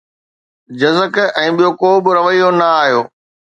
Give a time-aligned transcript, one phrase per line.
[0.79, 1.13] جزڪ
[1.43, 3.01] ۽ ٻيو ڪو به رويو نه آيو